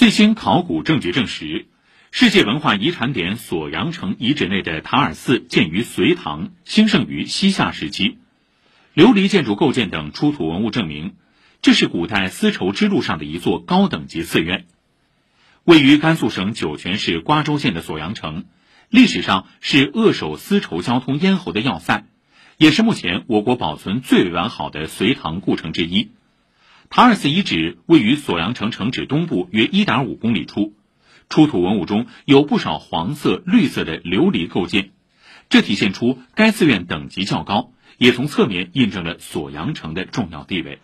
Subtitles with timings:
[0.00, 1.66] 最新考古证据证实，
[2.10, 8.16] 世界文化遗产点锁阳城遗址内的塔尔寺建于隋唐，兴盛于西夏时期。
[8.94, 11.16] 琉璃建筑构件等出土文物证明，
[11.60, 14.64] 这是古代丝绸之路上的一座高等级寺院。
[15.64, 18.46] 位于甘肃省酒泉市瓜州县的锁阳城，
[18.88, 22.06] 历史上是扼守丝绸交通咽喉的要塞，
[22.56, 26.08] 也是目前我国保存最为完好的隋唐故城之一。
[26.92, 30.74] 塔尔寺遗址位于锁阳城城址东部约一点五公里处，
[31.28, 34.90] 出土文物中有不少黄色、绿色的琉璃构件，
[35.48, 40.80] 这体现出该寺院等级较高，也从侧面印证了锁阳城的重要地位。